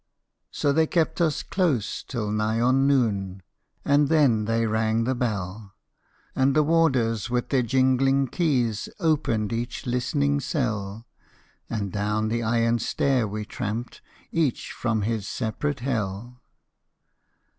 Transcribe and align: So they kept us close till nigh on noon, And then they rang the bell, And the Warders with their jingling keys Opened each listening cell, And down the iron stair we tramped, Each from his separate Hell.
So 0.49 0.73
they 0.73 0.87
kept 0.87 1.21
us 1.21 1.43
close 1.43 2.01
till 2.01 2.31
nigh 2.31 2.59
on 2.59 2.87
noon, 2.87 3.43
And 3.85 4.07
then 4.09 4.45
they 4.45 4.65
rang 4.65 5.03
the 5.03 5.13
bell, 5.13 5.75
And 6.35 6.55
the 6.55 6.63
Warders 6.63 7.29
with 7.29 7.49
their 7.49 7.61
jingling 7.61 8.25
keys 8.29 8.89
Opened 8.99 9.53
each 9.53 9.85
listening 9.85 10.39
cell, 10.39 11.05
And 11.69 11.91
down 11.91 12.29
the 12.29 12.41
iron 12.41 12.79
stair 12.79 13.27
we 13.27 13.45
tramped, 13.45 14.01
Each 14.31 14.71
from 14.71 15.03
his 15.03 15.27
separate 15.27 15.81
Hell. 15.81 16.41